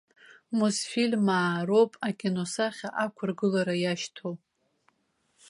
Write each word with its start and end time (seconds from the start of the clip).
Мосфильмаа 0.57 1.59
роуп 1.67 1.91
акиносахьа 2.07 2.89
ақәыргылара 3.03 3.75
иашьҭоу. 3.79 4.33